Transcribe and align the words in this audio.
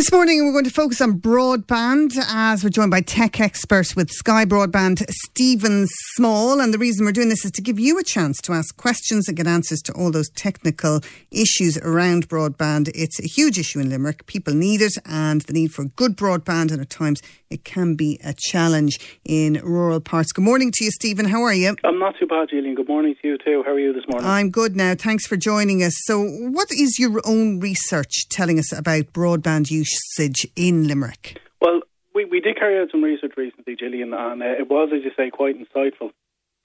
This 0.00 0.12
morning, 0.12 0.46
we're 0.46 0.52
going 0.52 0.64
to 0.64 0.70
focus 0.70 1.02
on 1.02 1.20
broadband 1.20 2.16
as 2.26 2.64
we're 2.64 2.70
joined 2.70 2.90
by 2.90 3.02
tech 3.02 3.38
expert 3.38 3.94
with 3.94 4.08
Sky 4.08 4.46
Broadband, 4.46 5.04
Stephen 5.10 5.86
Small. 6.14 6.58
And 6.58 6.72
the 6.72 6.78
reason 6.78 7.04
we're 7.04 7.12
doing 7.12 7.28
this 7.28 7.44
is 7.44 7.50
to 7.50 7.60
give 7.60 7.78
you 7.78 7.98
a 7.98 8.02
chance 8.02 8.40
to 8.40 8.54
ask 8.54 8.74
questions 8.78 9.28
and 9.28 9.36
get 9.36 9.46
answers 9.46 9.82
to 9.82 9.92
all 9.92 10.10
those 10.10 10.30
technical 10.30 11.02
issues 11.30 11.76
around 11.76 12.30
broadband. 12.30 12.90
It's 12.94 13.20
a 13.20 13.26
huge 13.26 13.58
issue 13.58 13.78
in 13.78 13.90
Limerick. 13.90 14.24
People 14.24 14.54
need 14.54 14.80
it, 14.80 14.96
and 15.04 15.42
the 15.42 15.52
need 15.52 15.74
for 15.74 15.84
good 15.84 16.16
broadband, 16.16 16.72
and 16.72 16.80
at 16.80 16.88
times 16.88 17.20
it 17.50 17.64
can 17.64 17.94
be 17.94 18.18
a 18.24 18.32
challenge 18.32 18.98
in 19.24 19.60
rural 19.62 20.00
parts. 20.00 20.32
Good 20.32 20.44
morning 20.44 20.72
to 20.76 20.84
you, 20.84 20.92
Stephen. 20.92 21.26
How 21.26 21.42
are 21.42 21.52
you? 21.52 21.76
I'm 21.84 21.98
not 21.98 22.14
too 22.18 22.26
bad, 22.26 22.48
Gillian. 22.48 22.74
Good 22.74 22.88
morning 22.88 23.16
to 23.20 23.28
you 23.28 23.36
too. 23.36 23.64
How 23.66 23.72
are 23.72 23.78
you 23.78 23.92
this 23.92 24.04
morning? 24.08 24.26
I'm 24.30 24.50
good 24.50 24.76
now. 24.76 24.94
Thanks 24.94 25.26
for 25.26 25.36
joining 25.36 25.82
us. 25.82 25.92
So, 26.04 26.24
what 26.24 26.70
is 26.70 26.98
your 26.98 27.20
own 27.26 27.60
research 27.60 28.28
telling 28.30 28.58
us 28.58 28.72
about 28.72 29.12
broadband 29.12 29.70
usage 29.90 30.46
in 30.56 30.86
Limerick? 30.88 31.40
Well, 31.60 31.82
we, 32.14 32.24
we 32.24 32.40
did 32.40 32.58
carry 32.58 32.80
out 32.80 32.88
some 32.90 33.02
research 33.02 33.32
recently, 33.36 33.76
Gillian, 33.76 34.14
and 34.14 34.42
uh, 34.42 34.46
it 34.46 34.68
was, 34.68 34.90
as 34.94 35.02
you 35.04 35.10
say, 35.16 35.30
quite 35.30 35.56
insightful. 35.56 36.10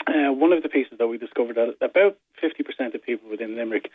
Uh, 0.07 0.31
one 0.31 0.53
of 0.53 0.61
the 0.61 0.69
pieces 0.69 0.99
that 0.99 1.07
we 1.07 1.17
discovered 1.17 1.55
that 1.55 1.73
about 1.81 2.17
50% 2.43 2.93
of 2.93 3.03
people 3.03 3.27
within 3.27 3.55
Limerick 3.55 3.89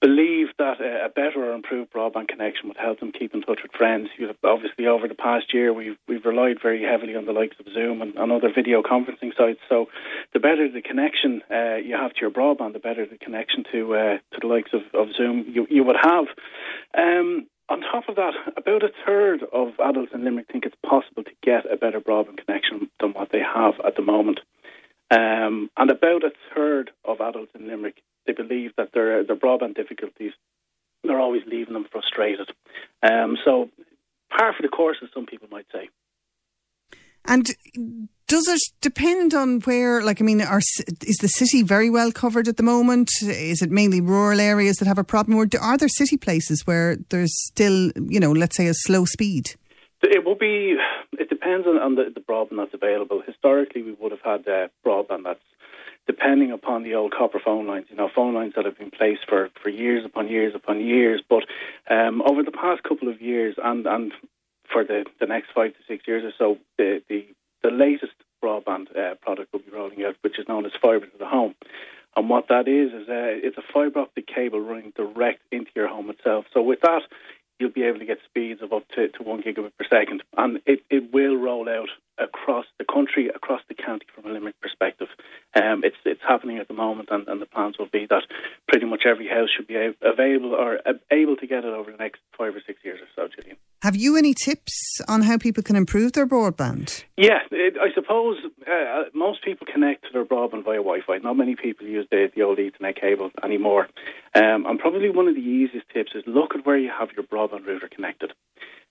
believe 0.00 0.46
that 0.58 0.80
uh, 0.80 1.04
a 1.04 1.08
better 1.08 1.44
or 1.44 1.54
improved 1.54 1.92
broadband 1.92 2.28
connection 2.28 2.68
would 2.68 2.76
help 2.76 3.00
them 3.00 3.10
keep 3.10 3.34
in 3.34 3.42
touch 3.42 3.58
with 3.62 3.72
friends. 3.72 4.08
Obviously, 4.44 4.86
over 4.86 5.08
the 5.08 5.14
past 5.14 5.52
year, 5.52 5.72
we've 5.72 5.96
we've 6.06 6.24
relied 6.24 6.58
very 6.62 6.84
heavily 6.84 7.16
on 7.16 7.26
the 7.26 7.32
likes 7.32 7.56
of 7.58 7.66
Zoom 7.72 8.00
and, 8.00 8.14
and 8.14 8.30
other 8.30 8.50
video 8.54 8.80
conferencing 8.80 9.36
sites. 9.36 9.58
So, 9.68 9.86
the 10.32 10.38
better 10.40 10.70
the 10.70 10.82
connection 10.82 11.42
uh, 11.50 11.76
you 11.76 11.96
have 11.96 12.12
to 12.12 12.20
your 12.20 12.30
broadband, 12.30 12.74
the 12.74 12.78
better 12.78 13.04
the 13.04 13.18
connection 13.18 13.64
to 13.72 13.94
uh, 13.94 14.18
to 14.32 14.40
the 14.40 14.46
likes 14.46 14.70
of, 14.72 14.82
of 14.94 15.08
Zoom 15.16 15.46
you, 15.48 15.66
you 15.68 15.82
would 15.82 15.98
have. 16.00 16.26
Um, 16.96 17.48
on 17.70 17.80
top 17.80 18.08
of 18.08 18.16
that, 18.16 18.34
about 18.56 18.82
a 18.82 18.90
third 19.06 19.42
of 19.52 19.68
adults 19.78 20.12
in 20.12 20.24
Limerick 20.24 20.48
think 20.50 20.66
it's 20.66 20.76
possible 20.84 21.22
to 21.22 21.30
get 21.42 21.70
a 21.72 21.76
better 21.76 22.00
broadband 22.00 22.44
connection 22.44 22.90
than 23.00 23.12
what 23.12 23.30
they 23.30 23.38
have 23.38 23.74
at 23.86 23.96
the 23.96 24.02
moment. 24.02 24.40
Um, 25.10 25.70
and 25.76 25.90
about 25.90 26.24
a 26.24 26.32
third 26.54 26.90
of 27.04 27.20
adults 27.20 27.52
in 27.54 27.66
Limerick 27.66 28.02
they 28.26 28.32
believe 28.32 28.72
that 28.76 28.90
their 28.92 29.24
their 29.24 29.36
broadband 29.36 29.74
difficulties 29.76 30.32
they're 31.02 31.20
always 31.20 31.42
leaving 31.46 31.74
them 31.74 31.86
frustrated. 31.90 32.50
Um, 33.02 33.38
so, 33.44 33.70
par 34.30 34.52
for 34.54 34.62
the 34.62 34.68
course, 34.68 34.98
as 35.02 35.08
some 35.14 35.26
people 35.26 35.48
might 35.50 35.66
say. 35.72 35.88
And 37.24 37.48
does 38.30 38.46
it 38.46 38.60
depend 38.80 39.34
on 39.34 39.58
where? 39.62 40.02
Like, 40.02 40.20
I 40.22 40.24
mean, 40.24 40.40
are, 40.40 40.60
is 41.04 41.16
the 41.16 41.26
city 41.26 41.64
very 41.64 41.90
well 41.90 42.12
covered 42.12 42.46
at 42.46 42.56
the 42.56 42.62
moment? 42.62 43.10
Is 43.22 43.60
it 43.60 43.72
mainly 43.72 44.00
rural 44.00 44.38
areas 44.38 44.76
that 44.76 44.86
have 44.86 44.98
a 44.98 45.04
problem, 45.04 45.36
or 45.36 45.48
are 45.60 45.76
there 45.76 45.88
city 45.88 46.16
places 46.16 46.62
where 46.64 46.96
there's 47.08 47.34
still, 47.48 47.90
you 48.08 48.20
know, 48.20 48.30
let's 48.30 48.56
say, 48.56 48.68
a 48.68 48.74
slow 48.74 49.04
speed? 49.04 49.56
It 50.02 50.24
will 50.24 50.36
be. 50.36 50.76
It 51.18 51.28
depends 51.28 51.66
on, 51.66 51.76
on 51.78 51.96
the, 51.96 52.04
the 52.14 52.20
broadband 52.20 52.58
that's 52.58 52.72
available. 52.72 53.20
Historically, 53.26 53.82
we 53.82 53.96
would 53.98 54.12
have 54.12 54.22
had 54.22 54.46
uh, 54.46 54.68
broadband 54.86 55.24
that's 55.24 55.40
depending 56.06 56.52
upon 56.52 56.84
the 56.84 56.94
old 56.94 57.12
copper 57.12 57.40
phone 57.44 57.66
lines, 57.66 57.86
you 57.90 57.96
know, 57.96 58.08
phone 58.14 58.34
lines 58.34 58.52
that 58.54 58.64
have 58.64 58.78
been 58.78 58.92
placed 58.92 59.28
for, 59.28 59.50
for 59.60 59.68
years 59.68 60.04
upon 60.04 60.28
years 60.28 60.54
upon 60.54 60.80
years. 60.80 61.20
But 61.28 61.44
um, 61.90 62.22
over 62.22 62.44
the 62.44 62.52
past 62.52 62.84
couple 62.84 63.08
of 63.08 63.20
years 63.20 63.56
and, 63.62 63.86
and 63.86 64.12
for 64.72 64.84
the, 64.84 65.04
the 65.18 65.26
next 65.26 65.48
five 65.52 65.72
to 65.72 65.78
six 65.88 66.06
years 66.06 66.24
or 66.24 66.32
so, 66.38 66.58
the, 66.78 67.02
the, 67.08 67.26
the 67.62 67.70
latest 67.70 68.12
broadband 68.42 68.96
uh, 68.96 69.14
product 69.16 69.52
will 69.52 69.60
be 69.60 69.70
rolling 69.70 70.04
out, 70.04 70.16
which 70.22 70.38
is 70.38 70.48
known 70.48 70.66
as 70.66 70.72
fibre 70.80 71.06
to 71.06 71.18
the 71.18 71.26
home. 71.26 71.54
And 72.16 72.28
what 72.28 72.48
that 72.48 72.66
is, 72.66 72.92
is 72.92 73.08
uh, 73.08 73.38
it's 73.46 73.58
a 73.58 73.72
fibre 73.72 74.00
optic 74.00 74.26
cable 74.26 74.60
running 74.60 74.92
direct 74.96 75.40
into 75.52 75.70
your 75.76 75.88
home 75.88 76.10
itself. 76.10 76.46
So 76.52 76.62
with 76.62 76.80
that, 76.82 77.02
you'll 77.60 77.70
be 77.70 77.84
able 77.84 77.98
to 77.98 78.06
get 78.06 78.18
speeds 78.24 78.62
of 78.62 78.72
up 78.72 78.88
to, 78.96 79.08
to 79.08 79.22
one 79.22 79.42
gigabit 79.42 79.72
per 79.78 79.84
second. 79.88 80.22
And 80.36 80.60
it, 80.66 80.80
it 80.90 81.12
will 81.12 81.36
roll 81.36 81.68
out 81.68 81.90
across 82.18 82.64
the 82.78 82.84
country, 82.84 83.28
across 83.28 83.60
the 83.68 83.74
county 83.74 84.06
from 84.14 84.26
a 84.28 84.32
Limerick 84.32 84.60
perspective. 84.60 85.08
Um, 85.54 85.82
it's 85.84 85.96
it's 86.04 86.20
happening 86.26 86.58
at 86.58 86.68
the 86.68 86.74
moment, 86.74 87.08
and, 87.10 87.28
and, 87.28 87.40
the 87.40 87.46
plans 87.46 87.76
will 87.78 87.88
be 87.90 88.06
that 88.10 88.22
pretty 88.68 88.86
much 88.86 89.02
every 89.06 89.28
house 89.28 89.48
should 89.54 89.66
be 89.66 89.76
available 90.02 90.54
or 90.54 90.80
able 91.10 91.36
to 91.36 91.46
get 91.46 91.64
it 91.64 91.72
over 91.72 91.90
the 91.90 91.98
next 91.98 92.20
five 92.36 92.54
or 92.54 92.62
six 92.66 92.80
years 92.84 93.00
or 93.00 93.08
so, 93.14 93.28
Gillian. 93.34 93.56
Have 93.82 93.96
you 93.96 94.18
any 94.18 94.34
tips 94.34 95.00
on 95.08 95.22
how 95.22 95.38
people 95.38 95.62
can 95.62 95.74
improve 95.74 96.12
their 96.12 96.26
broadband? 96.26 97.02
Yeah, 97.16 97.38
it, 97.50 97.76
I 97.80 97.90
suppose 97.94 98.36
uh, 98.70 99.04
most 99.14 99.42
people 99.42 99.66
connect 99.72 100.02
to 100.02 100.08
their 100.12 100.26
broadband 100.26 100.64
via 100.64 100.84
Wi-Fi. 100.84 101.16
Not 101.18 101.38
many 101.38 101.56
people 101.56 101.86
use 101.86 102.06
the, 102.10 102.30
the 102.36 102.42
old 102.42 102.58
Ethernet 102.58 103.00
cable 103.00 103.30
anymore. 103.42 103.88
Um, 104.34 104.66
and 104.66 104.78
probably 104.78 105.08
one 105.08 105.28
of 105.28 105.34
the 105.34 105.40
easiest 105.40 105.88
tips 105.88 106.12
is 106.14 106.22
look 106.26 106.54
at 106.54 106.66
where 106.66 106.76
you 106.76 106.90
have 106.90 107.08
your 107.16 107.24
broadband 107.24 107.66
router 107.66 107.88
connected. 107.88 108.32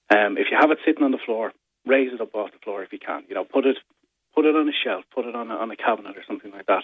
Um, 0.09 0.39
if 0.39 0.47
you 0.49 0.57
have 0.59 0.71
it 0.71 0.79
sitting 0.83 1.03
on 1.03 1.11
the 1.11 1.19
floor, 1.23 1.53
raise 1.85 2.11
it 2.11 2.19
up 2.19 2.33
off 2.33 2.51
the 2.51 2.57
floor 2.63 2.81
if 2.81 2.91
you 2.91 2.97
can. 2.99 3.25
You 3.29 3.35
know, 3.35 3.43
put 3.43 3.67
it 3.67 3.77
put 4.33 4.45
it 4.45 4.55
on 4.55 4.67
a 4.67 4.71
shelf, 4.71 5.03
put 5.13 5.25
it 5.25 5.35
on 5.35 5.51
a, 5.51 5.55
on 5.55 5.69
a 5.69 5.75
cabinet 5.75 6.17
or 6.17 6.23
something 6.27 6.51
like 6.51 6.65
that. 6.65 6.83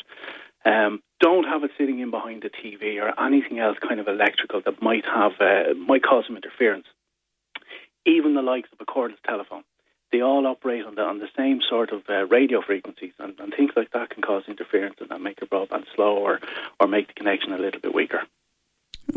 Um, 0.63 1.01
don't 1.21 1.45
have 1.45 1.63
it 1.63 1.71
sitting 1.77 1.99
in 1.99 2.11
behind 2.11 2.43
the 2.43 2.49
TV 2.49 3.01
or 3.01 3.19
anything 3.19 3.57
else 3.59 3.77
kind 3.81 3.99
of 3.99 4.07
electrical 4.07 4.61
that 4.65 4.81
might 4.81 5.05
have 5.05 5.33
uh, 5.39 5.73
might 5.73 6.03
cause 6.03 6.25
some 6.27 6.35
interference. 6.35 6.85
Even 8.05 8.35
the 8.35 8.41
likes 8.41 8.69
of 8.71 8.79
a 8.79 8.85
cordless 8.85 9.21
telephone, 9.25 9.63
they 10.11 10.21
all 10.21 10.45
operate 10.45 10.85
on 10.85 10.95
the 10.95 11.01
on 11.01 11.19
the 11.19 11.27
same 11.35 11.61
sort 11.67 11.91
of 11.91 12.03
uh, 12.09 12.25
radio 12.27 12.61
frequencies, 12.61 13.13
and, 13.19 13.39
and 13.39 13.53
things 13.53 13.71
like 13.75 13.91
that 13.91 14.09
can 14.11 14.21
cause 14.21 14.43
interference 14.47 14.95
and 14.99 15.09
that 15.09 15.21
make 15.21 15.39
your 15.41 15.47
broadband 15.47 15.85
slow 15.95 16.17
or 16.17 16.39
or 16.79 16.87
make 16.87 17.07
the 17.07 17.13
connection 17.13 17.53
a 17.53 17.57
little 17.57 17.81
bit 17.81 17.93
weaker. 17.93 18.23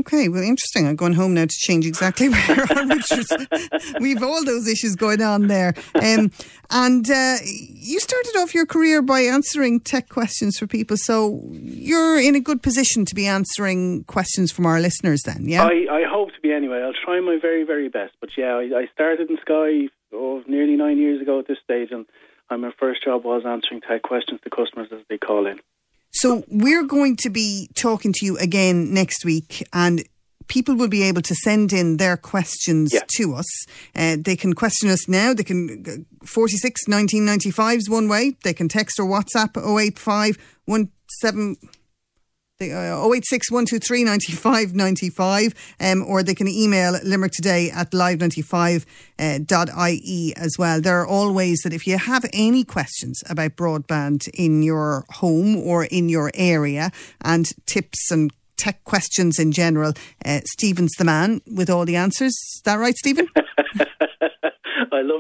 Okay, 0.01 0.29
well, 0.29 0.43
interesting. 0.43 0.87
I'm 0.87 0.95
going 0.95 1.15
home 1.15 1.35
now 1.35 1.47
to 1.47 1.57
change 1.59 1.85
exactly 1.85 2.29
where 2.29 2.67
We've 4.01 4.23
all 4.23 4.45
those 4.45 4.69
issues 4.69 4.95
going 4.95 5.21
on 5.21 5.49
there. 5.49 5.75
Um, 5.95 6.31
and 6.71 7.11
uh, 7.11 7.37
you 7.45 7.99
started 7.99 8.35
off 8.39 8.55
your 8.55 8.67
career 8.67 9.03
by 9.03 9.23
answering 9.23 9.81
tech 9.81 10.09
questions 10.09 10.57
for 10.57 10.67
people, 10.67 10.97
so 10.97 11.41
you're 11.51 12.21
in 12.21 12.37
a 12.37 12.41
good 12.41 12.63
position 12.63 13.05
to 13.07 13.15
be 13.15 13.27
answering 13.27 14.05
questions 14.05 14.53
from 14.53 14.67
our 14.67 14.81
listeners. 14.81 15.23
Then, 15.23 15.49
yeah. 15.49 15.65
I, 15.65 15.87
I 15.91 16.03
hope 16.09 16.29
to 16.35 16.41
be 16.41 16.53
anyway. 16.53 16.81
I'll 16.83 16.93
try 16.93 17.21
my 17.21 17.39
very 17.41 17.65
very 17.65 17.89
best. 17.89 18.15
But 18.21 18.31
yeah, 18.37 18.55
I, 18.55 18.81
I 18.81 18.89
started 18.93 19.31
in 19.31 19.39
Sky 19.41 19.89
oh, 20.13 20.43
nearly 20.47 20.77
nine 20.77 20.99
years 20.99 21.21
ago 21.21 21.39
at 21.41 21.49
this 21.49 21.59
stage, 21.65 21.91
and 21.91 22.07
my 22.51 22.71
first 22.79 23.03
job 23.05 23.25
was 23.25 23.43
answering 23.45 23.81
tech 23.81 24.03
questions 24.03 24.41
to 24.45 24.51
customers 24.51 24.89
as 24.93 25.01
they 25.09 25.19
call 25.19 25.47
in. 25.47 25.59
So 26.13 26.45
we're 26.49 26.85
going 26.85 27.17
to 27.17 27.31
be 27.31 27.69
talking 27.75 28.13
to 28.15 28.27
you 28.27 28.37
again 28.39 28.93
next 28.93 29.25
week 29.25 29.67
and 29.73 30.03
people 30.49 30.75
will 30.75 30.89
be 30.89 31.03
able 31.03 31.23
to 31.23 31.35
send 31.35 31.73
in 31.73 31.99
their 31.99 32.17
questions 32.17 32.93
yeah. 32.93 33.01
to 33.17 33.35
us. 33.35 33.67
Uh, 33.95 34.17
they 34.19 34.35
can 34.35 34.55
question 34.55 34.89
us 34.89 35.09
now. 35.09 35.35
They 35.35 35.45
can 35.45 35.85
uh, 35.87 36.27
46 36.27 36.89
1995 36.89 37.79
is 37.79 37.91
one 37.91 38.09
way. 38.09 38.37
They 38.43 38.55
can 38.55 38.69
text 38.69 38.99
or 38.99 39.07
WhatsApp 39.07 39.57
085 39.57 40.39
17 41.21 41.57
the, 42.59 42.73
uh, 42.73 43.09
086 43.15 43.51
123 43.53 44.05
95 44.05 44.75
95, 44.75 45.55
um, 45.79 46.03
or 46.03 46.25
they 46.25 46.35
can 46.35 46.49
email 46.49 46.99
Limerick 47.05 47.31
today 47.31 47.71
at 47.71 47.93
live95.ie 47.93 50.35
uh, 50.37 50.41
as 50.41 50.57
well. 50.59 50.81
There 50.81 51.01
are 51.01 51.07
all 51.07 51.33
ways 51.33 51.61
that 51.63 51.73
if 51.73 51.87
you 51.87 51.99
have 51.99 52.25
any 52.33 52.65
questions 52.65 53.23
about 53.31 53.55
broadband 53.55 54.29
in 54.35 54.65
your 54.65 55.05
home 55.11 55.57
or 55.57 55.85
in 55.85 56.09
your 56.09 56.33
area 56.35 56.91
and 57.21 57.53
tips 57.67 58.11
and 58.11 58.33
tech 58.57 58.83
questions 58.83 59.39
in 59.39 59.53
general, 59.53 59.93
uh, 60.25 60.41
Stephen's 60.45 60.97
the 60.99 61.05
man 61.05 61.41
with 61.47 61.71
all 61.71 61.85
the 61.85 61.95
answers. 61.95 62.33
Is 62.33 62.63
that 62.65 62.81
right, 62.81 62.97
Stephen? 62.97 63.29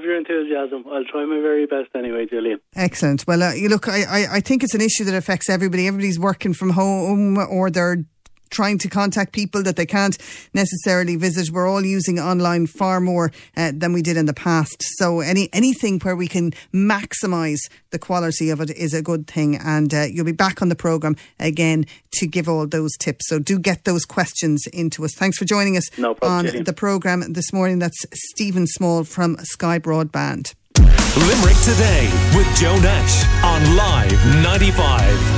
Your 0.08 0.16
enthusiasm. 0.16 0.84
I'll 0.90 1.04
try 1.04 1.26
my 1.26 1.38
very 1.38 1.66
best 1.66 1.90
anyway, 1.94 2.24
Gillian. 2.24 2.60
Excellent. 2.74 3.26
Well, 3.26 3.42
uh, 3.42 3.52
look, 3.68 3.88
I, 3.88 4.04
I, 4.04 4.36
I 4.36 4.40
think 4.40 4.64
it's 4.64 4.74
an 4.74 4.80
issue 4.80 5.04
that 5.04 5.14
affects 5.14 5.50
everybody. 5.50 5.86
Everybody's 5.86 6.18
working 6.18 6.54
from 6.54 6.70
home 6.70 7.36
or 7.36 7.68
they're 7.70 8.06
trying 8.50 8.78
to 8.78 8.88
contact 8.88 9.32
people 9.32 9.62
that 9.62 9.76
they 9.76 9.86
can't 9.86 10.16
necessarily 10.54 11.16
visit. 11.16 11.50
We're 11.50 11.68
all 11.68 11.84
using 11.84 12.18
online 12.18 12.66
far 12.66 13.00
more 13.00 13.32
uh, 13.56 13.72
than 13.74 13.92
we 13.92 14.02
did 14.02 14.16
in 14.16 14.26
the 14.26 14.34
past. 14.34 14.82
So 14.96 15.20
any 15.20 15.48
anything 15.52 16.00
where 16.00 16.16
we 16.16 16.28
can 16.28 16.52
maximise 16.72 17.60
the 17.90 17.98
quality 17.98 18.50
of 18.50 18.60
it 18.60 18.70
is 18.70 18.94
a 18.94 19.02
good 19.02 19.26
thing. 19.26 19.56
And 19.56 19.92
uh, 19.92 20.02
you'll 20.02 20.24
be 20.24 20.32
back 20.32 20.62
on 20.62 20.68
the 20.68 20.76
programme 20.76 21.16
again 21.38 21.86
to 22.12 22.26
give 22.26 22.48
all 22.48 22.66
those 22.66 22.96
tips. 22.98 23.28
So 23.28 23.38
do 23.38 23.58
get 23.58 23.84
those 23.84 24.04
questions 24.04 24.66
into 24.72 25.04
us. 25.04 25.14
Thanks 25.14 25.38
for 25.38 25.44
joining 25.44 25.76
us 25.76 25.86
no 25.98 26.14
problem, 26.14 26.56
on 26.56 26.64
the 26.64 26.72
programme 26.72 27.32
this 27.32 27.52
morning. 27.52 27.78
That's 27.78 28.04
Stephen 28.12 28.66
Small 28.66 29.04
from 29.04 29.36
Sky 29.38 29.78
Broadband. 29.78 30.54
Limerick 31.16 31.56
Today 31.64 32.10
with 32.36 32.46
Joe 32.56 32.78
Nash 32.80 33.24
on 33.42 33.76
Live 33.76 34.42
95. 34.42 35.37